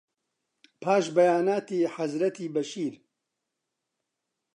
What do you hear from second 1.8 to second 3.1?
حەزرەتی بەشیر